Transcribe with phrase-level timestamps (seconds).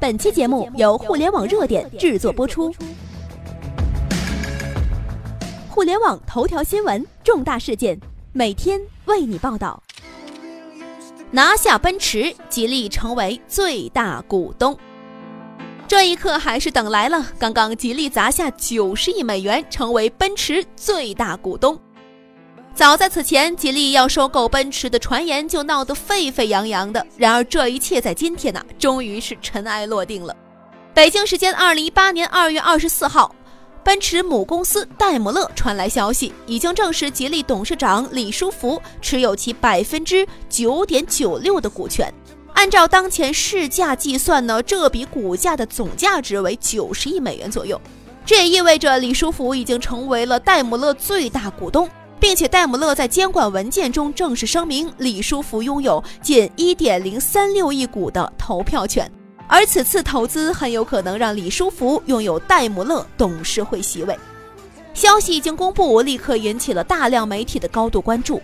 [0.00, 2.74] 本期节目由互联网热点制作播出。
[5.68, 8.00] 互联网头条新闻，重大事件，
[8.32, 9.82] 每天为你报道。
[11.30, 14.74] 拿下奔驰，吉利成为最大股东。
[15.86, 17.26] 这一刻还是等来了。
[17.38, 21.78] 刚刚，吉利砸下九十亿美元，成为奔驰最大股东。
[22.74, 27.04] 早在此前，吉利要收购奔驰的传言就闹得沸沸扬扬的。
[27.16, 30.34] 然而，这一切在今天呢，终于是尘埃落定了。
[30.94, 33.34] 北京时间二零一八年二月二十四号，
[33.84, 42.12] 奔驰母公司戴姆勒传来消息，已经证实吉利董事长李书福持有其百分之九点九六的股权。
[42.54, 47.78] 按照当前市价计算呢，这笔股价的总价值为九十亿美元左右。
[48.24, 51.88] 这也意味着李书福已经成为了戴姆勒最大股东。
[52.20, 59.10] 并且戴姆勒在监管文件中正式声明，李书福拥有近一点零三六亿股的投票权，
[59.48, 64.16] 而此次投资很有可能让李书福拥有戴姆勒董事会席位。
[64.92, 68.40] 消息一经公布，立刻引起了大量媒体的高度关注。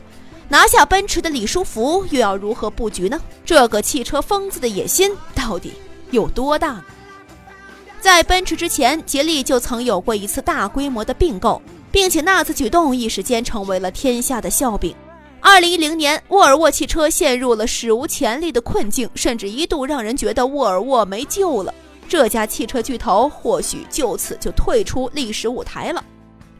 [0.49, 3.21] 拿下奔驰的李书福又要如何布局呢？
[3.45, 5.75] 这个汽车疯子的野心到底
[6.13, 6.81] 有多大？
[8.01, 11.61] 在奔驰之前，吉利就曾有过一次大规模的并购。
[11.97, 14.95] 并且那次举动一时间成为了天下的笑柄。
[15.41, 21.73] 二零一零年，沃尔沃汽车陷入了史无前例的困境，甚至一度让人觉得沃尔沃没救了。
[22.07, 26.05] 这家汽车巨头或许就此就退出历史舞台了。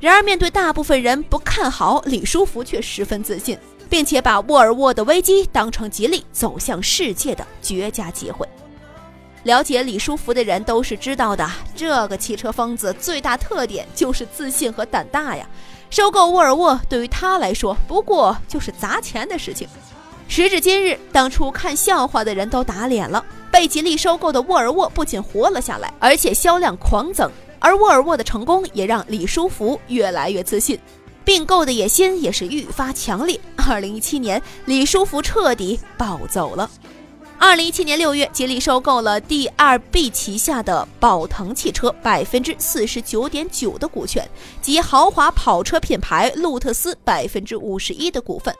[0.01, 3.59] 然而，面对大部分人不看好，李书福却十分自信，
[3.91, 8.49] 并且把沃尔沃的危机当成吉利走向世界的绝佳机会。
[9.47, 15.49] 了解李书福的人都是知道的，这个汽车疯子最大特点就是自信和胆大呀。
[15.89, 19.69] 收购沃尔沃对于他来说不过就是砸钱的事情。
[20.27, 23.25] 时至今日，当初看笑话的人都打脸了。
[23.49, 27.31] 被吉利收购的沃尔沃不仅活了下来，而且销量狂增。
[27.61, 30.77] 而沃尔沃的成功也让李书福越来越自信，
[31.25, 33.39] 并购的野心也是愈发强烈。
[33.69, 36.69] 二零一七年，李书福彻底暴走了。
[37.39, 44.27] 二零一七年六月，吉利收购了 DRB 旗下的宝腾汽车百分之四十九点九的股权
[44.63, 48.55] 及豪华跑车品牌路特斯百分之五十一的股份。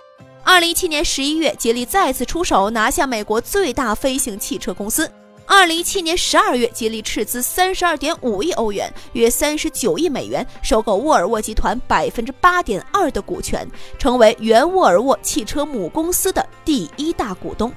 [0.45, 5.11] 二零一七年十一月，吉利再次出手拿下美国最大飞行汽车公司。
[5.47, 13.67] 二零一七年十二月，吉利斥资三十二点五亿欧元（约三十九亿美元）收购沃尔沃集团百分之八点二的股权，
[13.99, 17.73] 成为原沃尔沃汽车母公司的第一大股东。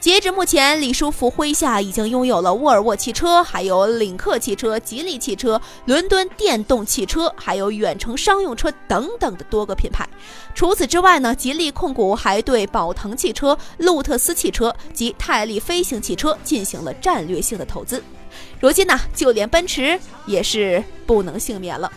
[0.00, 10.08] 截至目前，李书福麾下已经拥有了沃尔沃汽车、还有领克汽车、吉利汽车、伦敦电动汽车，还有远程商用车等等的多个品牌。
[10.54, 18.02] 除此之外呢，吉利控股还对宝腾汽车、路特斯汽车及泰利飞行汽车进行了战略性的投资。
[18.60, 21.90] 如今呢，就连奔驰也是不能幸免了。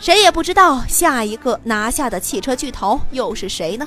[0.00, 3.86] 谁也不知道下一个拿下的汽车巨头又是谁呢？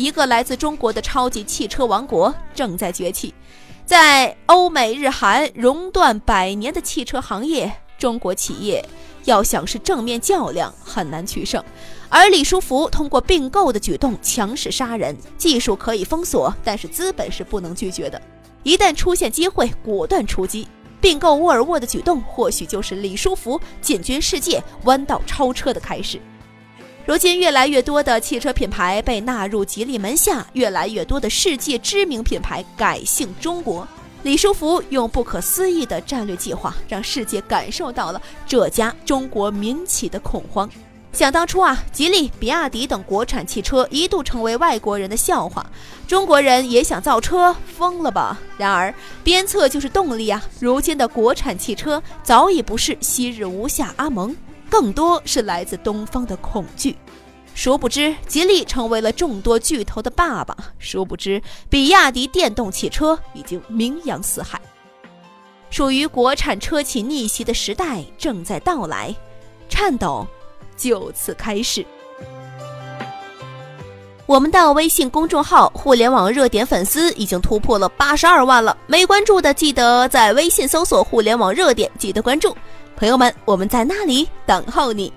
[0.00, 3.34] 一个来自中国的超级汽车王国正在崛起，
[3.84, 8.82] 在欧美日韩熔断百年的汽车行业，中国企业
[9.26, 11.62] 要想是正面较量很难取胜。
[12.08, 18.18] 而李书福通过并购的举动强势杀人，技术可以封锁，但是资本是不能拒绝的。
[18.62, 20.66] 一旦出现机会，果断出击。
[20.98, 26.20] 并购沃尔沃的举动，或许就是李书福进军世界、弯道超车的开始。
[27.06, 33.88] 如今，越来越多的汽车品牌被纳入吉利门下，越来越多的世界知名品牌改姓中国。
[34.22, 40.70] 李书福用不可思议的战略计划，让世界感受到了这家中国民企的恐慌。
[41.12, 45.66] 想当初啊，吉利、比亚迪等国产汽车一度成为外国人的笑话，
[46.06, 48.38] 中国人也想造车，疯了吧？
[48.56, 48.94] 然而，
[49.24, 50.40] 鞭策就是动力啊！
[50.60, 54.36] 如今的国产汽车早已不是昔日无下阿蒙。
[54.70, 56.96] 更多是来自东方的恐惧。
[57.52, 64.58] 殊不知，吉利成为了众多巨头的爸爸；殊不知，比亚迪电动汽车已经名扬四海。
[65.68, 69.14] 属于国产车企逆袭的时代正在到来，
[69.68, 70.26] 颤抖
[70.76, 71.84] 就此开始。
[74.26, 82.56] 我们的微信公众号“互联网热点”粉丝已经突破了八十二万了，没关注的记得在微信搜索“互联网热点”，记得关注。
[83.00, 85.10] 朋友们，我们在那里等候你。